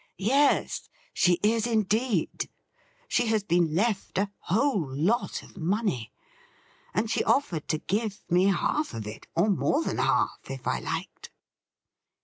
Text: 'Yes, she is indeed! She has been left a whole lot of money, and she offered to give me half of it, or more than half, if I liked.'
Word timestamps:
'Yes, 0.17 0.89
she 1.13 1.33
is 1.43 1.67
indeed! 1.67 2.49
She 3.07 3.27
has 3.27 3.43
been 3.43 3.75
left 3.75 4.17
a 4.17 4.31
whole 4.39 4.87
lot 4.95 5.43
of 5.43 5.57
money, 5.57 6.11
and 6.91 7.07
she 7.07 7.23
offered 7.23 7.67
to 7.67 7.77
give 7.77 8.23
me 8.27 8.45
half 8.45 8.95
of 8.95 9.05
it, 9.05 9.27
or 9.35 9.47
more 9.51 9.83
than 9.83 9.99
half, 9.99 10.49
if 10.49 10.65
I 10.65 10.79
liked.' 10.79 11.29